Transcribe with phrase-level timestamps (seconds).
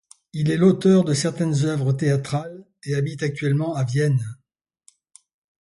[0.33, 4.25] Il est l'auteur de certaines œuvres théâtrale et habite actuellement à Vienne.